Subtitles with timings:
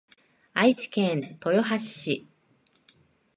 [0.55, 2.27] 愛知県豊橋市